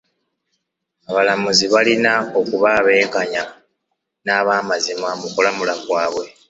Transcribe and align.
Abalamuzi 1.09 1.65
balina 1.73 2.13
okuba 2.39 2.67
abenkanya 2.79 3.43
n'abamazima 4.25 5.09
mu 5.21 5.27
kulamula 5.33 5.73
kwabwe. 5.83 6.25